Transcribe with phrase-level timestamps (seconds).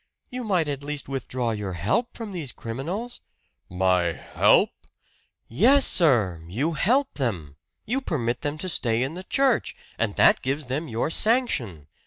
[0.31, 3.21] You might at least withdraw your help from these criminals!"
[3.69, 4.71] "My HELP!"
[5.47, 6.43] "Yes, sir!
[6.47, 7.55] You help them!
[7.85, 11.85] You permit them to stay in the church, and that gives them your sanction!